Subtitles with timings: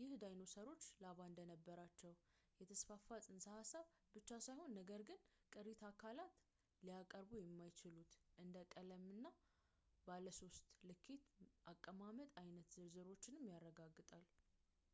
[0.00, 2.12] ይህ ዳይኖሰሮች ላባ እንደነበራቸው
[2.60, 3.86] የተስፋፋ ጽንሰ ሃሳብ
[4.16, 5.18] ብቻ ሳይሆን ነገር ግን
[5.54, 6.36] ቅሪት አካላት
[6.88, 9.26] ሊያቀርቡ የማይችሉትን እንደ ቀለም እና
[10.08, 11.26] ባለ ሶስት ልኬት
[11.74, 14.24] አቀማመጥ አይነት ዝርዝሮችንም ያረጋግጣል